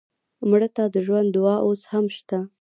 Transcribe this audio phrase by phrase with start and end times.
[0.49, 2.39] مړه ته د ژوند دعا اوس هم شته